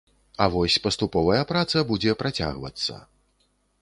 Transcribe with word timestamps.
А 0.43 0.45
вось 0.53 0.77
паступовая 0.85 1.43
праца 1.51 1.83
будзе 1.91 2.17
працягвацца. 2.23 2.95